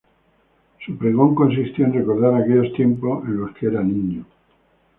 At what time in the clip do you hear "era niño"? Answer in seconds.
3.67-4.25